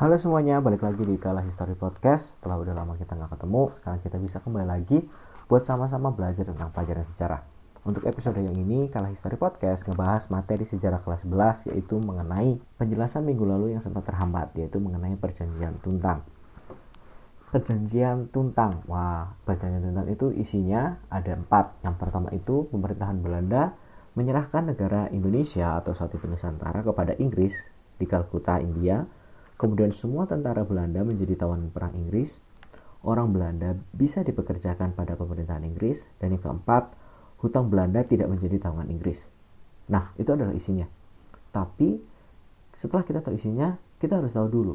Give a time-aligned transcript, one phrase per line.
[0.00, 2.40] Halo semuanya, balik lagi di Kala History Podcast.
[2.40, 5.04] Setelah udah lama kita nggak ketemu, sekarang kita bisa kembali lagi
[5.44, 7.44] buat sama-sama belajar tentang pelajaran sejarah.
[7.84, 13.28] Untuk episode yang ini, Kala History Podcast ngebahas materi sejarah kelas 11 yaitu mengenai penjelasan
[13.28, 16.24] minggu lalu yang sempat terhambat, yaitu mengenai perjanjian Tuntang.
[17.52, 21.76] Perjanjian Tuntang, wah perjanjian Tuntang itu isinya ada empat.
[21.84, 23.76] Yang pertama itu pemerintahan Belanda
[24.16, 27.52] menyerahkan negara Indonesia atau saat itu Nusantara kepada Inggris
[28.00, 29.19] di Kalkuta, India
[29.60, 32.32] Kemudian semua tentara Belanda menjadi tawanan perang Inggris.
[33.04, 36.00] Orang Belanda bisa dipekerjakan pada pemerintahan Inggris.
[36.16, 36.96] Dan yang keempat,
[37.44, 39.20] hutang Belanda tidak menjadi tanggungan Inggris.
[39.92, 40.88] Nah, itu adalah isinya.
[41.52, 42.00] Tapi
[42.80, 44.74] setelah kita tahu isinya, kita harus tahu dulu.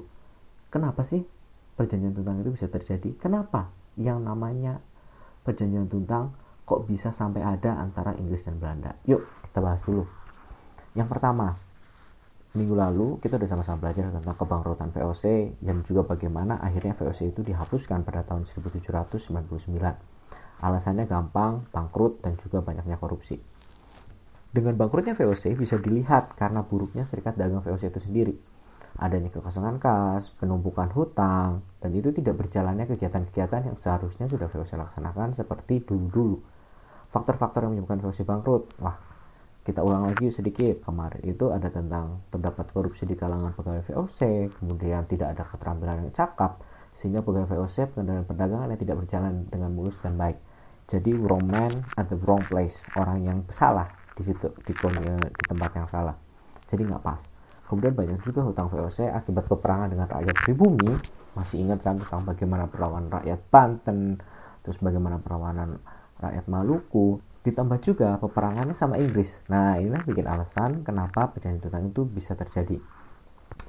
[0.69, 1.25] Kenapa sih
[1.73, 3.17] perjanjian tuntang itu bisa terjadi?
[3.17, 4.77] Kenapa yang namanya
[5.41, 8.93] perjanjian tuntang kok bisa sampai ada antara Inggris dan Belanda?
[9.09, 10.05] Yuk, kita bahas dulu.
[10.93, 11.57] Yang pertama,
[12.55, 17.43] minggu lalu kita sudah sama-sama belajar tentang kebangkrutan VOC dan juga bagaimana akhirnya VOC itu
[17.43, 19.19] dihapuskan pada tahun 1799.
[20.63, 23.35] Alasannya gampang, bangkrut, dan juga banyaknya korupsi.
[24.55, 28.35] Dengan bangkrutnya VOC bisa dilihat karena buruknya serikat dagang VOC itu sendiri.
[28.95, 35.35] Adanya kekosongan kas, penumpukan hutang, dan itu tidak berjalannya kegiatan-kegiatan yang seharusnya sudah VOC laksanakan
[35.35, 36.39] seperti dulu-dulu.
[37.11, 39.14] Faktor-faktor yang menyebabkan VOC bangkrut, wah
[39.65, 45.09] kita ulang lagi sedikit kemarin itu ada tentang terdapat korupsi di kalangan pegawai VOC kemudian
[45.09, 46.61] tidak ada keterampilan yang cakap
[46.95, 50.39] sehingga pegawai VOC pengendalian perdagangan yang tidak berjalan dengan mulus dan baik.
[50.85, 52.77] Jadi wrong man at the wrong place.
[52.95, 56.15] Orang yang salah di situ di, di tempat yang salah.
[56.71, 57.19] Jadi nggak pas.
[57.65, 60.93] Kemudian banyak juga hutang VOC akibat peperangan dengan rakyat pribumi.
[61.35, 64.21] Masih ingat kan tentang bagaimana perlawanan rakyat Banten
[64.63, 65.77] terus bagaimana perlawanan
[66.21, 69.29] rakyat Maluku ditambah juga peperangannya sama Inggris.
[69.47, 72.81] Nah, inilah bikin alasan kenapa perjanjian tuntang itu bisa terjadi.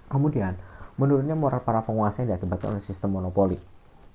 [0.09, 0.57] Kemudian,
[0.97, 3.61] menurunnya moral para penguasa yang diakibatkan oleh sistem monopoli.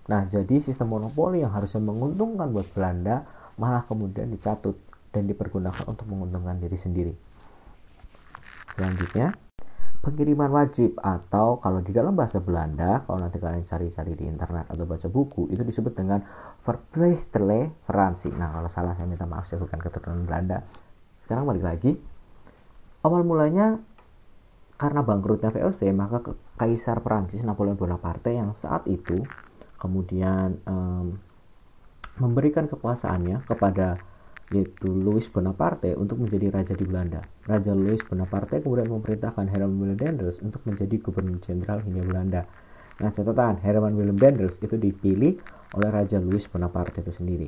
[0.09, 3.21] Nah, jadi sistem monopoli yang harusnya menguntungkan buat Belanda
[3.61, 4.81] malah kemudian dicatut
[5.13, 7.13] dan dipergunakan untuk menguntungkan diri sendiri.
[8.73, 9.29] Selanjutnya,
[10.01, 14.89] pengiriman wajib atau kalau di dalam bahasa Belanda kalau nanti kalian cari-cari di internet atau
[14.89, 16.25] baca buku itu disebut dengan
[16.65, 20.65] verplichterleverantie nah kalau salah saya minta maaf saya bukan keturunan Belanda.
[21.21, 21.93] Sekarang balik lagi.
[23.05, 23.77] Awal mulanya
[24.81, 29.21] karena bangkrutnya VOC maka Kaisar Prancis Napoleon Bonaparte yang saat itu
[29.77, 31.17] kemudian um,
[32.17, 34.01] memberikan kekuasaannya kepada
[34.51, 37.23] yaitu Louis Bonaparte untuk menjadi raja di Belanda.
[37.47, 42.41] Raja Louis Bonaparte kemudian memerintahkan Herman Willem Daendels untuk menjadi gubernur jenderal Hindia Belanda.
[42.99, 45.39] Nah, catatan Herman Willem Daendels itu dipilih
[45.79, 47.47] oleh Raja Louis Bonaparte itu sendiri.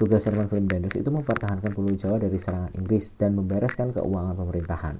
[0.00, 4.96] Tugas Herman Willem Daendels itu mempertahankan Pulau Jawa dari serangan Inggris dan membereskan keuangan pemerintahan.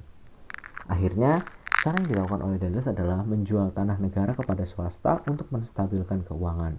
[0.93, 1.41] Akhirnya,
[1.81, 6.77] cara yang dilakukan oleh Daendels adalah menjual tanah negara kepada swasta untuk menstabilkan keuangan.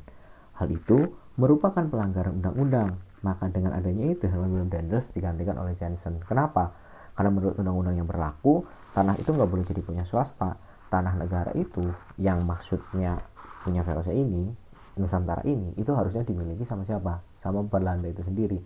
[0.61, 6.19] Hal itu merupakan pelanggaran undang-undang maka dengan adanya itu Herman Willem Daendels digantikan oleh Jensen.
[6.23, 6.71] Kenapa?
[7.15, 8.63] Karena menurut undang-undang yang berlaku,
[8.95, 10.55] tanah itu nggak boleh jadi punya swasta.
[10.87, 11.83] Tanah negara itu
[12.17, 13.19] yang maksudnya
[13.61, 14.49] punya VOC ini,
[14.97, 17.19] Nusantara ini, itu harusnya dimiliki sama siapa?
[17.43, 18.57] Sama Belanda itu sendiri.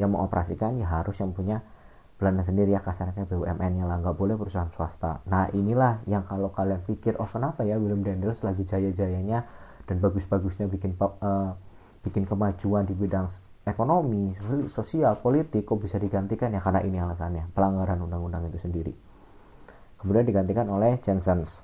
[0.00, 1.60] Yang mengoperasikan ya harus yang punya
[2.18, 5.22] Belanda sendiri ya kasarnya BUMN-nya lah nggak boleh perusahaan swasta.
[5.30, 9.46] Nah inilah yang kalau kalian pikir oh kenapa ya Willem Daendels lagi jaya-jayanya
[9.86, 11.54] dan bagus-bagusnya bikin uh,
[12.02, 13.30] bikin kemajuan di bidang
[13.68, 14.34] ekonomi,
[14.72, 18.92] sosial, politik kok bisa digantikan ya karena ini alasannya, pelanggaran undang-undang itu sendiri.
[19.98, 21.62] Kemudian digantikan oleh Jensens.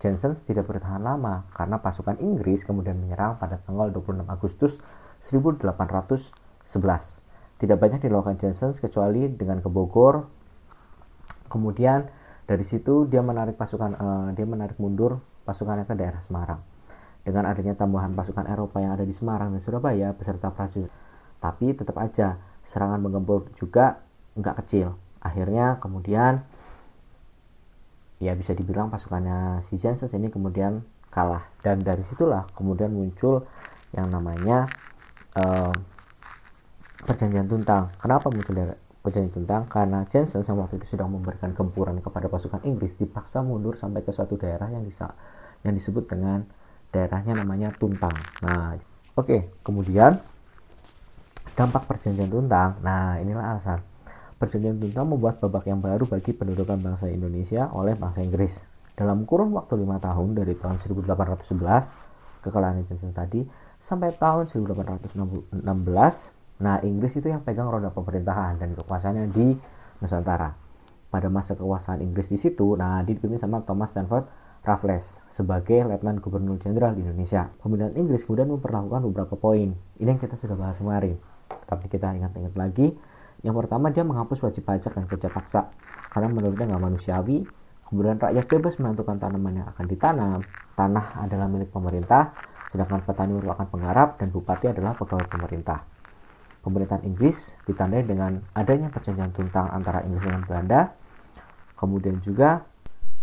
[0.00, 4.72] Jensens tidak bertahan lama karena pasukan Inggris kemudian menyerang pada tanggal 26 Agustus
[5.28, 6.32] 1811.
[7.60, 10.24] Tidak banyak dilakukan Jensens kecuali dengan ke Bogor.
[11.52, 12.08] Kemudian
[12.48, 16.64] dari situ dia menarik pasukan uh, dia menarik mundur pasukannya ke daerah Semarang.
[17.20, 20.88] Dengan adanya tambahan pasukan Eropa yang ada di Semarang dan Surabaya beserta prajurit
[21.40, 22.36] tapi tetap aja
[22.68, 24.04] serangan menggempur juga
[24.36, 24.94] nggak kecil.
[25.20, 26.44] Akhirnya kemudian
[28.20, 31.44] ya bisa dibilang pasukannya si Janssens ini kemudian kalah.
[31.64, 33.48] Dan dari situlah kemudian muncul
[33.96, 34.70] yang namanya
[35.40, 35.74] uh,
[37.04, 37.90] perjanjian tuntang.
[37.98, 39.62] Kenapa muncul dari perjanjian tuntang?
[39.66, 44.12] Karena Janssen yang waktu itu sedang memberikan gempuran kepada pasukan Inggris dipaksa mundur sampai ke
[44.12, 45.10] suatu daerah yang bisa
[45.64, 46.44] yang disebut dengan
[46.90, 48.14] daerahnya namanya Tuntang.
[48.44, 48.76] Nah
[49.16, 50.18] oke okay, kemudian
[51.60, 52.80] Dampak perjanjian tuntang.
[52.80, 53.84] Nah, inilah alasan.
[54.40, 58.56] Perjanjian tuntang membuat babak yang baru bagi pendudukan bangsa Indonesia oleh bangsa Inggris.
[58.96, 61.44] Dalam kurun waktu lima tahun dari tahun 1811
[62.40, 63.44] kekalahan Johnson tadi
[63.76, 65.52] sampai tahun 1816,
[66.64, 69.52] nah Inggris itu yang pegang roda pemerintahan dan kekuasaannya di
[70.00, 70.56] Nusantara.
[71.12, 74.24] Pada masa kekuasaan Inggris di situ, nah dipimpin sama Thomas Stanford
[74.64, 75.04] Raffles
[75.36, 77.52] sebagai Letnan Gubernur Jenderal di Indonesia.
[77.60, 79.76] Pemilihan Inggris kemudian memperlakukan beberapa poin.
[80.00, 81.20] Ini yang kita sudah bahas kemarin.
[81.50, 82.94] Tapi kita ingat-ingat lagi.
[83.40, 85.72] Yang pertama dia menghapus wajib pajak dan kerja paksa
[86.12, 87.46] karena menurutnya nggak manusiawi.
[87.90, 90.38] Kemudian rakyat bebas menentukan tanaman yang akan ditanam.
[90.78, 92.30] Tanah adalah milik pemerintah,
[92.70, 95.82] sedangkan petani merupakan penggarap dan bupati adalah pegawai pemerintah.
[96.60, 100.80] Pemerintahan Inggris ditandai dengan adanya perjanjian tuntang antara Inggris dengan Belanda.
[101.74, 102.62] Kemudian juga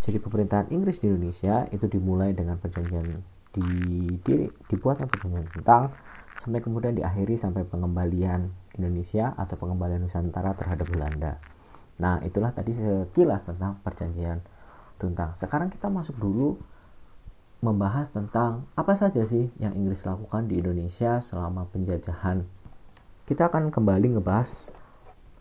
[0.01, 4.36] jadi pemerintahan Inggris di Indonesia itu dimulai dengan perjanjian di, di
[4.69, 5.89] dibuatnya perjanjian tentang
[6.38, 11.42] sampai kemudian diakhiri sampai pengembalian Indonesia atau pengembalian Nusantara terhadap Belanda.
[11.98, 14.45] Nah, itulah tadi sekilas tentang perjanjian
[15.01, 15.33] tentang.
[15.42, 16.62] Sekarang kita masuk dulu
[17.65, 22.45] membahas tentang apa saja sih yang Inggris lakukan di Indonesia selama penjajahan.
[23.25, 24.77] Kita akan kembali ngebahas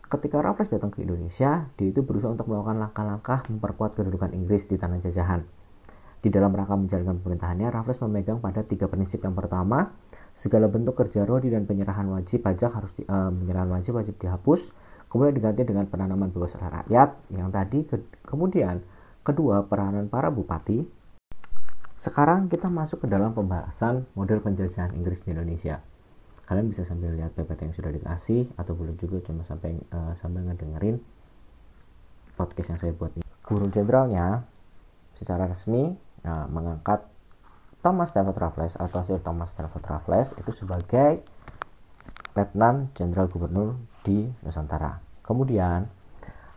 [0.07, 4.79] Ketika Raffles datang ke Indonesia, dia itu berusaha untuk melakukan langkah-langkah memperkuat kedudukan Inggris di
[4.79, 5.43] tanah jajahan.
[6.27, 9.23] Di dalam rangka menjalankan pemerintahannya, Raffles memegang pada tiga prinsip.
[9.23, 9.95] Yang pertama,
[10.35, 14.67] segala bentuk kerja rodi dan penyerahan wajib pajak harus di, uh, penyerahan wajib wajib dihapus,
[15.07, 17.15] kemudian diganti dengan penanaman bebas oleh rakyat.
[17.31, 17.95] Yang tadi ke,
[18.27, 18.83] kemudian
[19.23, 20.83] kedua peranan para bupati.
[21.95, 25.79] Sekarang kita masuk ke dalam pembahasan model penjajahan Inggris di Indonesia
[26.47, 30.47] kalian bisa sambil lihat PPT yang sudah dikasih atau boleh juga cuma sampai uh, sambil
[30.47, 30.95] ngedengerin
[32.39, 33.27] podcast yang saya buat ini.
[33.43, 34.47] Guru jenderalnya
[35.19, 37.07] secara resmi uh, mengangkat
[37.79, 41.23] Thomas Stafford Raffles atau Sir Thomas Stafford Raffles itu sebagai
[42.35, 44.99] Letnan Jenderal Gubernur di Nusantara.
[45.23, 45.87] Kemudian,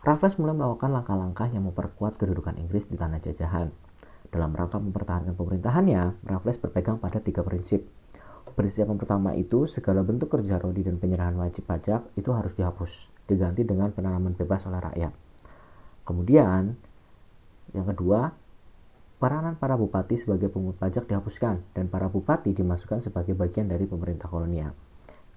[0.03, 3.71] Raffles mulai melakukan langkah-langkah yang memperkuat kedudukan Inggris di tanah jajahan.
[4.27, 7.87] Dalam rangka mempertahankan pemerintahannya, Raffles berpegang pada tiga prinsip,
[8.51, 12.91] Persiapan pertama itu segala bentuk kerja rodi dan penyerahan wajib pajak itu harus dihapus,
[13.23, 15.13] diganti dengan penanaman bebas oleh rakyat.
[16.03, 16.75] Kemudian,
[17.71, 18.35] yang kedua,
[19.21, 24.25] peranan para bupati sebagai pungut pajak dihapuskan dan para bupati dimasukkan sebagai bagian dari pemerintah
[24.25, 24.73] kolonial.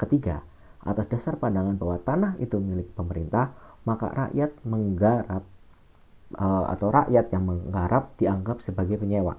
[0.01, 0.41] Ketiga,
[0.81, 3.53] atas dasar pandangan bahwa tanah itu milik pemerintah,
[3.85, 5.45] maka rakyat menggarap
[6.41, 9.37] uh, atau rakyat yang menggarap dianggap sebagai penyewa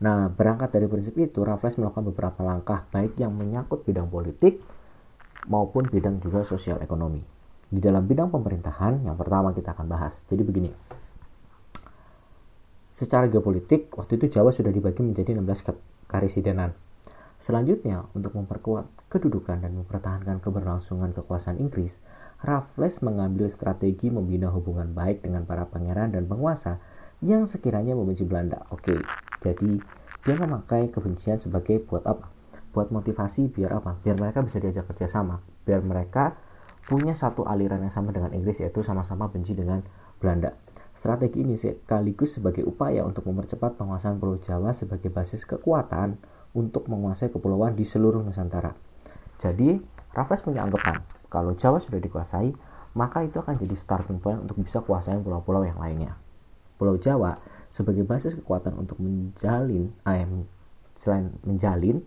[0.00, 4.56] Nah, berangkat dari prinsip itu, Raffles melakukan beberapa langkah baik yang menyangkut bidang politik
[5.44, 7.20] maupun bidang juga sosial ekonomi.
[7.68, 10.16] Di dalam bidang pemerintahan, yang pertama kita akan bahas.
[10.32, 10.72] Jadi begini,
[13.00, 15.72] secara geopolitik, waktu itu Jawa sudah dibagi menjadi 16
[16.04, 16.76] karisidenan.
[17.40, 21.96] Selanjutnya, untuk memperkuat kedudukan dan mempertahankan keberlangsungan kekuasaan Inggris,
[22.44, 26.76] Raffles mengambil strategi membina hubungan baik dengan para pangeran dan penguasa
[27.24, 28.68] yang sekiranya membenci Belanda.
[28.68, 29.00] Oke,
[29.40, 29.80] jadi
[30.20, 32.28] dia memakai kebencian sebagai buat apa?
[32.76, 33.96] Buat motivasi biar apa?
[34.04, 36.36] Biar mereka bisa diajak kerjasama, biar mereka
[36.84, 39.80] punya satu aliran yang sama dengan Inggris yaitu sama-sama benci dengan
[40.20, 40.52] Belanda.
[41.00, 46.20] Strategi ini sekaligus sebagai upaya untuk mempercepat penguasaan Pulau Jawa sebagai basis kekuatan
[46.52, 48.76] untuk menguasai kepulauan di seluruh Nusantara.
[49.40, 49.80] Jadi,
[50.12, 51.00] Raffles punya anggapan
[51.32, 52.52] kalau Jawa sudah dikuasai,
[52.92, 56.20] maka itu akan jadi starting point untuk bisa kuasain pulau-pulau yang lainnya.
[56.76, 57.40] Pulau Jawa
[57.72, 60.28] sebagai basis kekuatan untuk menjalin, eh,
[61.00, 62.04] selain menjalin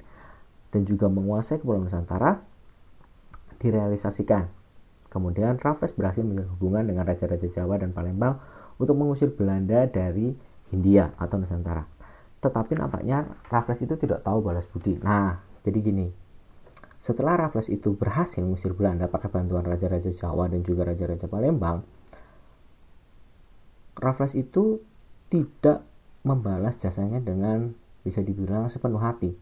[0.69, 2.45] dan juga menguasai Kepulauan Nusantara
[3.57, 4.53] direalisasikan.
[5.09, 8.37] Kemudian Raffles berhasil menjalin hubungan dengan raja-raja Jawa dan Palembang
[8.77, 10.33] untuk mengusir Belanda dari
[10.73, 11.85] Hindia atau Nusantara.
[12.41, 14.99] Tetapi nampaknya Raffles itu tidak tahu balas budi.
[14.99, 16.07] Nah, jadi gini.
[17.03, 21.83] Setelah Raffles itu berhasil mengusir Belanda pakai bantuan raja-raja Jawa dan juga raja-raja Palembang,
[23.99, 24.79] Raffles itu
[25.27, 25.83] tidak
[26.23, 29.35] membalas jasanya dengan bisa dibilang sepenuh hati.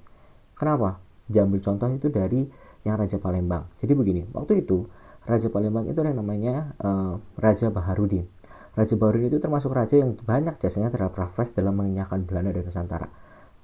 [0.58, 1.02] Kenapa?
[1.30, 2.46] Diambil contoh itu dari
[2.82, 3.70] yang Raja Palembang.
[3.78, 4.90] Jadi begini, waktu itu
[5.26, 8.26] Raja Palembang itu yang namanya uh, Raja Baharudin.
[8.72, 13.08] Raja Baharudin itu termasuk raja yang banyak jasanya terhadap Raffles dalam mengenyahkan Belanda dan Nusantara.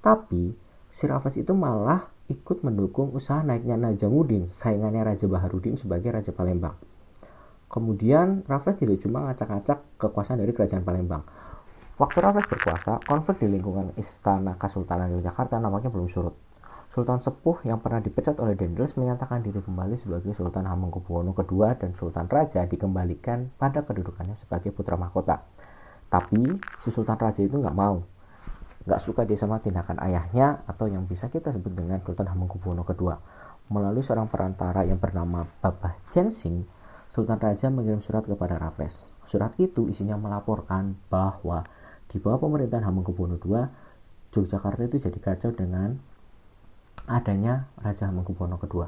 [0.04, 0.52] Tapi
[0.92, 6.76] si Raffles itu malah ikut mendukung usaha naiknya Najamuddin, saingannya Raja Baharudin sebagai Raja Palembang.
[7.72, 11.24] Kemudian Raffles tidak cuma ngacak-ngacak kekuasaan dari kerajaan Palembang.
[11.96, 16.47] Waktu Raffles berkuasa, konflik di lingkungan Istana Kesultanan Yogyakarta nampaknya belum surut.
[16.88, 21.92] Sultan Sepuh yang pernah dipecat oleh Dendels menyatakan diri kembali sebagai Sultan Hamengkubuwono II dan
[22.00, 25.44] Sultan Raja dikembalikan pada kedudukannya sebagai putra mahkota.
[26.08, 26.48] Tapi
[26.80, 28.00] si Sultan Raja itu nggak mau,
[28.88, 33.12] nggak suka dia sama tindakan ayahnya atau yang bisa kita sebut dengan Sultan Hamengkubuwono II.
[33.68, 36.64] Melalui seorang perantara yang bernama Babah Jensing,
[37.12, 38.96] Sultan Raja mengirim surat kepada Raffles.
[39.28, 41.68] Surat itu isinya melaporkan bahwa
[42.08, 43.60] di bawah pemerintahan Hamengkubuwono II,
[44.32, 46.00] Yogyakarta itu jadi kacau dengan
[47.08, 48.86] adanya Raja Hamengkubuwono II.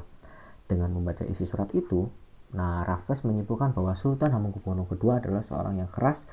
[0.69, 2.07] Dengan membaca isi surat itu,
[2.55, 6.29] nah Raffles menyimpulkan bahwa Sultan Hamengkubuwono II adalah seorang yang keras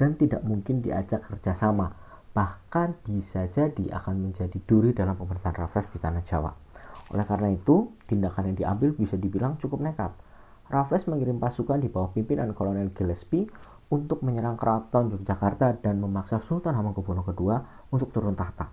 [0.00, 1.98] dan tidak mungkin diajak kerjasama.
[2.32, 6.56] bahkan bisa jadi akan menjadi duri dalam pemerintahan Raffles di tanah Jawa.
[7.12, 10.16] Oleh karena itu, tindakan yang diambil bisa dibilang cukup nekat.
[10.72, 13.44] Raffles mengirim pasukan di bawah pimpinan Kolonel Gillespie
[13.92, 17.52] untuk menyerang keraton Yogyakarta dan memaksa Sultan Hamengkubuwono II
[17.92, 18.72] untuk turun tahta.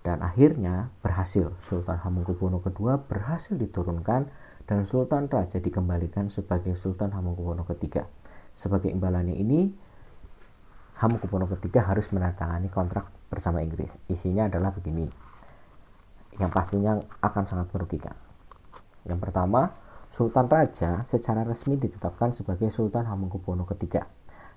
[0.00, 4.32] Dan akhirnya berhasil, Sultan Hamengkubuwono II berhasil diturunkan
[4.64, 8.08] dan Sultan Raja dikembalikan sebagai Sultan Hamengkubuwono III.
[8.56, 9.68] Sebagai imbalannya ini,
[10.96, 13.92] Hamengkubuwono III harus menandatangani kontrak bersama Inggris.
[14.08, 15.04] Isinya adalah begini,
[16.40, 18.16] yang pastinya akan sangat merugikan.
[19.04, 19.76] Yang pertama,
[20.16, 24.00] Sultan Raja secara resmi ditetapkan sebagai Sultan Hamengkubuwono III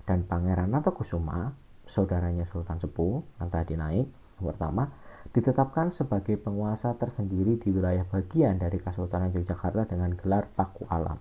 [0.08, 1.52] dan Pangeran Natakusuma,
[1.84, 4.08] saudaranya Sultan Sepuh yang tadi naik,
[4.40, 4.88] yang pertama,
[5.34, 11.18] ditetapkan sebagai penguasa tersendiri di wilayah bagian dari Kesultanan Yogyakarta dengan gelar Paku Alam.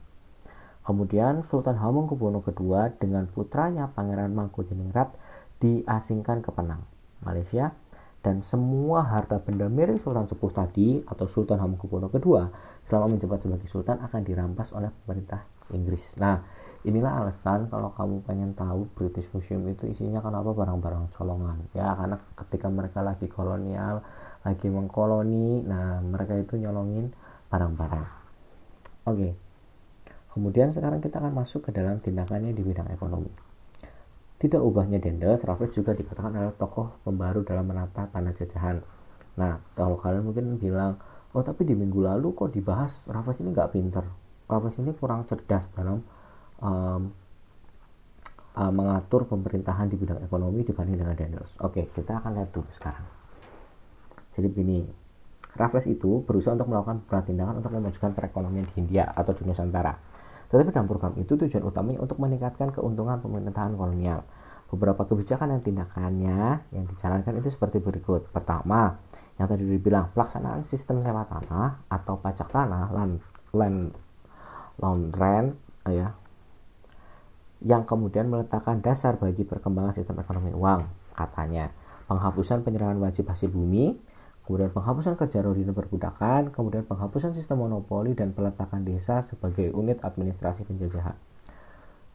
[0.85, 5.15] Kemudian Sultan Hamengkubuwono II dengan putranya Pangeran Mangkuniningrat
[5.57, 6.85] diasingkan ke Penang,
[7.25, 7.73] Malaysia,
[8.21, 12.45] dan semua harta benda milik Sultan Sepuh tadi atau Sultan Hamengkubuwono II
[12.85, 15.41] selama menjabat sebagai Sultan akan dirampas oleh pemerintah
[15.73, 16.03] Inggris.
[16.21, 16.43] Nah,
[16.83, 21.63] inilah alasan kalau kamu pengen tahu British Museum itu isinya kenapa barang-barang colongan.
[21.71, 24.03] Ya karena ketika mereka lagi kolonial
[24.43, 27.15] lagi mengkoloni nah mereka itu nyolongin
[27.47, 28.07] barang-barang.
[29.07, 29.29] Oke.
[30.35, 33.29] Kemudian sekarang kita akan masuk ke dalam tindakannya di bidang ekonomi.
[34.41, 38.83] Tidak ubahnya Dendels, Raffles juga dikatakan adalah tokoh pembaru dalam menata tanah jajahan.
[39.39, 40.99] Nah, kalau kalian mungkin bilang,
[41.31, 42.91] oh tapi di minggu lalu kok dibahas?
[43.07, 44.03] Raffles ini nggak pinter,
[44.49, 46.03] Raffles ini kurang cerdas dalam
[46.63, 47.11] um,
[48.55, 51.51] uh, mengatur pemerintahan di bidang ekonomi dibanding dengan Daniels.
[51.59, 53.05] Oke, kita akan lihat dulu sekarang.
[54.33, 54.79] Jadi begini,
[55.53, 59.93] Raffles itu berusaha untuk melakukan beberapa tindakan untuk memajukan perekonomian di India atau di Nusantara.
[60.49, 64.25] Tetapi dalam program itu tujuan utamanya untuk meningkatkan keuntungan pemerintahan kolonial.
[64.73, 68.25] Beberapa kebijakan dan tindakannya yang dijalankan itu seperti berikut.
[68.33, 68.97] Pertama,
[69.37, 73.21] yang tadi dibilang pelaksanaan sistem sewa tanah atau pajak tanah land
[73.53, 73.93] land
[74.81, 75.49] land rent
[75.89, 76.13] ya
[77.63, 80.83] yang kemudian meletakkan dasar bagi perkembangan sistem ekonomi uang,
[81.15, 81.71] katanya.
[82.11, 83.95] Penghapusan penyerahan wajib hasil bumi,
[84.43, 90.03] kemudian penghapusan kerja rodi dan perbudakan, kemudian penghapusan sistem monopoli dan peletakan desa sebagai unit
[90.03, 91.15] administrasi penjajahan.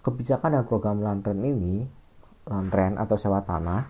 [0.05, 1.89] Kebijakan dan program lantren ini,
[2.45, 3.89] lantren atau sewa tanah,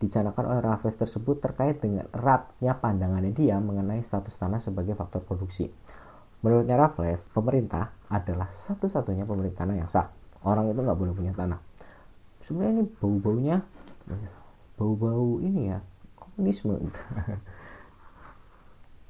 [0.00, 5.68] dicanangkan oleh Raffles tersebut terkait dengan eratnya pandangannya dia mengenai status tanah sebagai faktor produksi.
[6.40, 11.60] Menurutnya Raffles, pemerintah adalah satu-satunya pemerintahan yang sah orang itu nggak boleh punya tanah
[12.44, 13.56] sebenarnya ini bau-baunya
[14.74, 15.78] bau-bau ini ya
[16.16, 16.76] komunisme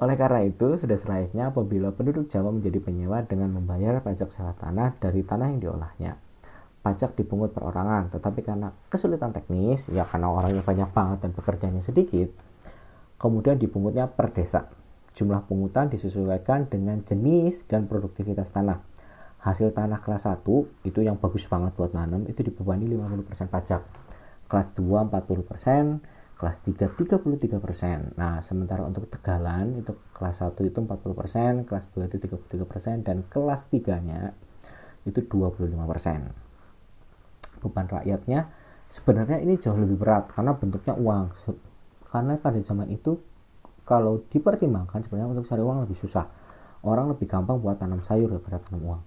[0.01, 4.97] oleh karena itu, sudah selayaknya apabila penduduk Jawa menjadi penyewa dengan membayar pajak sewa tanah
[4.97, 6.17] dari tanah yang diolahnya.
[6.81, 12.33] Pajak dipungut perorangan, tetapi karena kesulitan teknis, ya karena orangnya banyak banget dan pekerjaannya sedikit,
[13.21, 14.73] kemudian dipungutnya per desa.
[15.13, 18.81] Jumlah pungutan disesuaikan dengan jenis dan produktivitas tanah
[19.41, 20.45] hasil tanah kelas 1
[20.85, 23.83] itu yang bagus banget buat nanam itu dibebani 50% pajak.
[24.51, 31.69] Kelas 2 40% kelas 3 33% nah sementara untuk tegalan itu kelas 1 itu 40%
[31.69, 34.33] kelas 2 itu 33% dan kelas 3 nya
[35.05, 35.69] itu 25%
[37.61, 38.49] beban rakyatnya
[38.91, 41.25] sebenarnya ini jauh lebih berat karena bentuknya uang.
[42.11, 43.21] Karena pada zaman itu
[43.87, 46.27] kalau dipertimbangkan sebenarnya untuk cari uang lebih susah.
[46.83, 49.01] Orang lebih gampang buat tanam sayur daripada tanam uang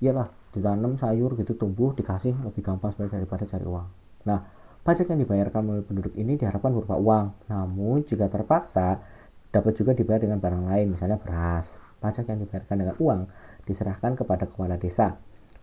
[0.00, 3.86] iyalah ditanam sayur gitu tumbuh dikasih lebih gampang sebenarnya daripada cari uang.
[4.28, 4.40] Nah
[4.84, 7.26] pajak yang dibayarkan oleh penduduk ini diharapkan berupa uang.
[7.48, 9.00] Namun jika terpaksa
[9.52, 11.68] dapat juga dibayar dengan barang lain misalnya beras.
[12.00, 13.20] Pajak yang dibayarkan dengan uang
[13.64, 15.16] diserahkan kepada kepala desa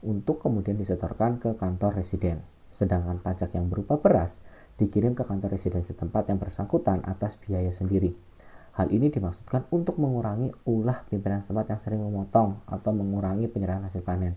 [0.04, 2.42] untuk kemudian disetorkan ke kantor residen.
[2.74, 4.34] Sedangkan pajak yang berupa beras
[4.82, 8.33] dikirim ke kantor residen setempat yang bersangkutan atas biaya sendiri
[8.74, 14.02] Hal ini dimaksudkan untuk mengurangi ulah pimpinan setempat yang sering memotong atau mengurangi penyerahan hasil
[14.02, 14.34] panen.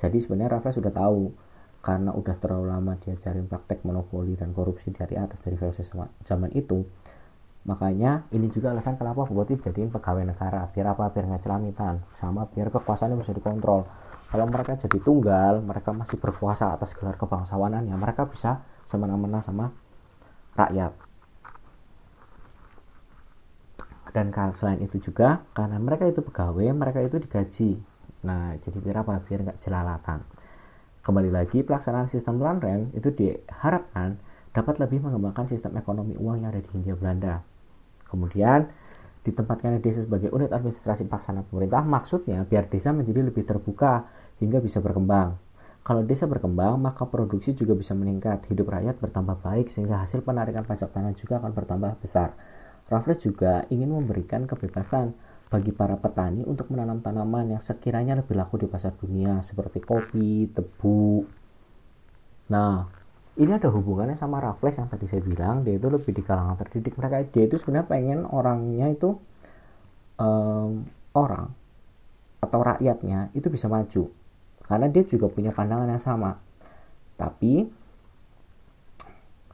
[0.00, 1.28] Jadi sebenarnya Raffles sudah tahu
[1.84, 5.84] karena udah terlalu lama diajarin praktek monopoli dan korupsi dari atas dari VOC
[6.24, 6.80] zaman itu.
[7.68, 11.44] Makanya ini juga alasan kenapa Bupati jadiin pegawai negara biar apa biar nggak
[12.16, 13.84] sama biar kekuasaannya bisa dikontrol.
[14.32, 19.68] Kalau mereka jadi tunggal, mereka masih berkuasa atas gelar kebangsawanan ya mereka bisa semena-mena sama
[20.56, 21.13] rakyat
[24.14, 27.70] dan selain itu juga karena mereka itu pegawai mereka itu digaji.
[28.22, 30.22] Nah jadi biar apa biar nggak jelalatan.
[31.02, 34.16] Kembali lagi pelaksanaan sistem land rent itu diharapkan
[34.54, 37.42] dapat lebih mengembangkan sistem ekonomi uang yang ada di Hindia Belanda.
[38.06, 38.70] Kemudian
[39.26, 44.06] ditempatkan desa sebagai unit administrasi pelaksana pemerintah maksudnya biar desa menjadi lebih terbuka
[44.38, 45.42] hingga bisa berkembang.
[45.84, 50.64] Kalau desa berkembang, maka produksi juga bisa meningkat, hidup rakyat bertambah baik, sehingga hasil penarikan
[50.64, 52.32] pajak tanah juga akan bertambah besar.
[52.88, 55.16] Raffles juga ingin memberikan kebebasan
[55.48, 60.50] bagi para petani untuk menanam tanaman yang sekiranya lebih laku di pasar dunia, seperti kopi,
[60.50, 61.24] tebu.
[62.50, 62.84] Nah,
[63.40, 66.98] ini ada hubungannya sama Raffles yang tadi saya bilang, dia itu lebih di kalangan terdidik.
[66.98, 69.16] Mereka dia itu sebenarnya pengen orangnya itu
[70.18, 71.50] um, orang
[72.42, 74.12] atau rakyatnya itu bisa maju
[74.64, 76.36] karena dia juga punya pandangan yang sama
[77.16, 77.68] tapi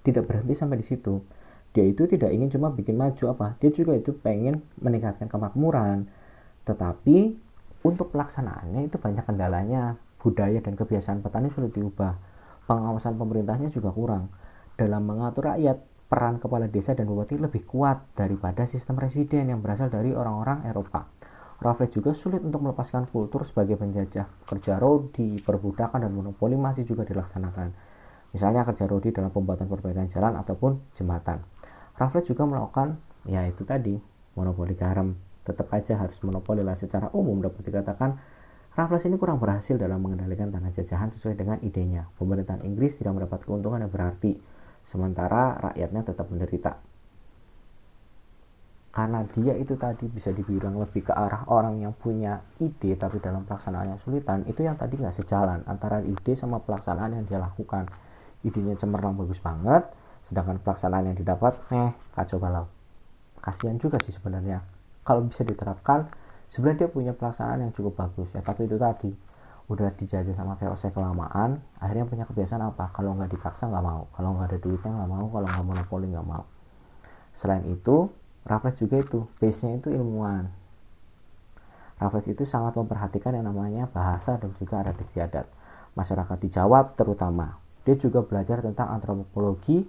[0.02, 1.22] tidak berhenti sampai di situ
[1.70, 6.10] dia itu tidak ingin cuma bikin maju apa dia juga itu pengen meningkatkan kemakmuran
[6.66, 7.38] tetapi
[7.86, 12.18] untuk pelaksanaannya itu banyak kendalanya budaya dan kebiasaan petani sulit diubah
[12.66, 14.28] pengawasan pemerintahnya juga kurang
[14.74, 15.78] dalam mengatur rakyat
[16.10, 21.06] peran kepala desa dan bupati lebih kuat daripada sistem residen yang berasal dari orang-orang Eropa
[21.60, 24.48] Raffles juga sulit untuk melepaskan kultur sebagai penjajah.
[24.48, 27.68] Kerja rodi, perbudakan, dan monopoli masih juga dilaksanakan.
[28.32, 31.44] Misalnya kerja rodi dalam pembuatan perbaikan jalan ataupun jembatan.
[32.00, 32.96] Raffles juga melakukan,
[33.28, 34.00] ya itu tadi,
[34.32, 35.12] monopoli garam.
[35.44, 38.16] Tetap aja harus monopoli lah secara umum dapat dikatakan
[38.72, 42.08] Raffles ini kurang berhasil dalam mengendalikan tanah jajahan sesuai dengan idenya.
[42.16, 44.40] Pemerintahan Inggris tidak mendapat keuntungan yang berarti,
[44.88, 46.80] sementara rakyatnya tetap menderita
[48.90, 53.46] karena dia itu tadi bisa dibilang lebih ke arah orang yang punya ide tapi dalam
[53.46, 57.86] pelaksanaannya sulitan itu yang tadi nggak sejalan antara ide sama pelaksanaan yang dia lakukan
[58.42, 59.86] idenya cemerlang bagus banget
[60.28, 62.68] sedangkan pelaksanaan yang didapat eh kacau balau
[63.40, 64.60] kasihan juga sih sebenarnya.
[65.02, 66.06] Kalau bisa diterapkan
[66.52, 68.44] sebenarnya dia punya pelaksanaan yang cukup bagus ya.
[68.44, 69.10] Tapi itu tadi
[69.70, 72.92] udah dijajah sama VOC kelamaan akhirnya punya kebiasaan apa?
[72.92, 74.06] Kalau nggak dipaksa nggak mau.
[74.12, 75.26] Kalau nggak ada duitnya nggak mau.
[75.32, 76.44] Kalau nggak monopoli nggak mau.
[77.34, 78.12] Selain itu
[78.44, 80.48] Raffles juga itu base-nya itu ilmuwan.
[82.00, 85.44] Raffles itu sangat memperhatikan yang namanya bahasa dan juga adat istiadat
[85.92, 87.60] masyarakat di Jawa terutama.
[87.84, 89.84] Dia juga belajar tentang antropologi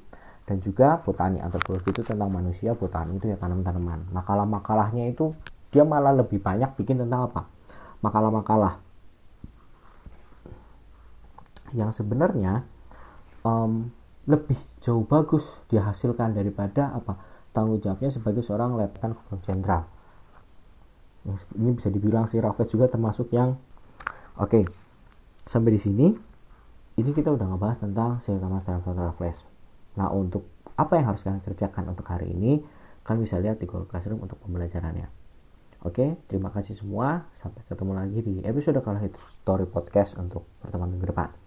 [0.51, 5.31] dan juga botani antropologi itu tentang manusia botani itu ya tanam-tanaman makalah-makalahnya itu
[5.71, 7.47] dia malah lebih banyak bikin tentang apa?
[8.03, 8.83] Makalah-makalah.
[11.71, 12.67] Yang sebenarnya
[13.47, 13.87] um,
[14.27, 17.15] lebih jauh bagus dihasilkan daripada apa?
[17.55, 19.83] Tanggung jawabnya sebagai seorang letnan gubernur jenderal
[21.53, 23.53] ini bisa dibilang si Raffles juga termasuk yang
[24.41, 24.63] oke okay,
[25.45, 26.07] sampai di sini.
[26.91, 29.50] Ini kita udah ngebahas tentang si utama Raffles
[29.97, 30.47] nah untuk
[30.79, 32.63] apa yang harus kalian kerjakan untuk hari ini
[33.03, 35.09] kalian bisa lihat di Google Classroom untuk pembelajarannya.
[35.81, 37.25] Oke terima kasih semua.
[37.41, 39.01] Sampai ketemu lagi di episode kalau
[39.41, 41.40] story podcast untuk pertemuan minggu depan